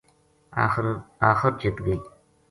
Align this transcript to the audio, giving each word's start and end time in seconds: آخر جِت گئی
آخر 1.27 1.51
جِت 1.59 1.77
گئی 1.85 1.99